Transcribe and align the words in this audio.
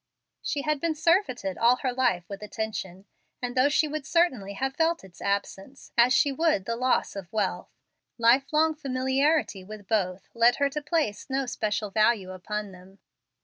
She 0.41 0.63
had 0.63 0.81
been 0.81 0.95
surfeited 0.95 1.59
all 1.59 1.75
her 1.75 1.93
life 1.93 2.27
with 2.27 2.41
attention, 2.41 3.05
and 3.39 3.55
though 3.55 3.69
she 3.69 3.87
would 3.87 4.07
certainly 4.07 4.53
have 4.53 4.75
felt 4.75 5.03
its 5.03 5.21
absence, 5.21 5.91
as 5.95 6.11
she 6.11 6.31
would 6.31 6.65
the 6.65 6.75
loss 6.75 7.15
of 7.15 7.31
wealth, 7.31 7.69
life 8.17 8.51
long 8.51 8.73
familiarity 8.73 9.63
with 9.63 9.87
both 9.87 10.27
led 10.33 10.55
her 10.55 10.71
to 10.71 10.81
place 10.81 11.29
no 11.29 11.45
special 11.45 11.91
value 11.91 12.31
upon 12.31 12.71
them. 12.71 12.97